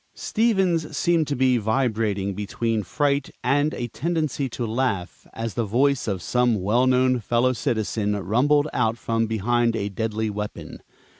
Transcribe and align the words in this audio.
Stevens 0.15 0.97
seemed 0.97 1.27
to 1.27 1.35
be 1.35 1.57
vibrating 1.57 2.33
between 2.33 2.81
fright 2.81 3.29
and 3.43 3.71
a 3.75 3.87
tendency 3.89 4.49
to 4.49 4.65
laugh, 4.65 5.27
as 5.31 5.53
the 5.53 5.63
voice 5.63 6.07
of 6.07 6.23
some 6.23 6.59
well 6.63 6.87
known 6.87 7.19
fellow 7.19 7.53
citizen 7.53 8.15
rumbled 8.15 8.67
out 8.73 8.97
from 8.97 9.27
behind 9.27 9.75
a 9.75 9.89
deadly 9.89 10.31
weapon. 10.31 10.81